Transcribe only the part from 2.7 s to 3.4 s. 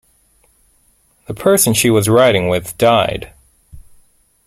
died.